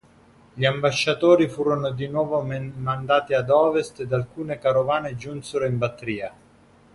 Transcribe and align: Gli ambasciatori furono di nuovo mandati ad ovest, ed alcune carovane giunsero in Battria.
Gli 0.55 0.65
ambasciatori 0.65 1.47
furono 1.47 1.91
di 1.91 2.07
nuovo 2.07 2.41
mandati 2.41 3.35
ad 3.35 3.51
ovest, 3.51 3.99
ed 3.99 4.11
alcune 4.11 4.57
carovane 4.57 5.15
giunsero 5.15 5.67
in 5.67 5.77
Battria. 5.77 6.33